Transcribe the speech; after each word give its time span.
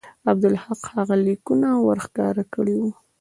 عبدالحق 0.31 0.81
هغه 0.95 1.15
لیکونه 1.25 1.69
ورښکاره 1.87 2.43
کړي 2.53 2.75
وو. 2.81 2.91